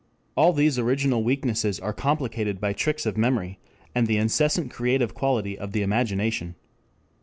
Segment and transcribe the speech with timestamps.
[0.35, 3.59] All these original weaknesses are complicated by tricks of memory,
[3.93, 6.55] and the incessant creative quality of the imagination.